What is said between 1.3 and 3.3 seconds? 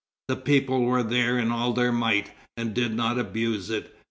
in all their might, and did not